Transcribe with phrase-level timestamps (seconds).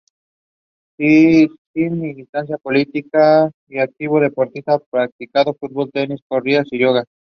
[0.97, 7.05] Sin militancia política y activo deportista practicando fútbol, tenis, corridas y yoga.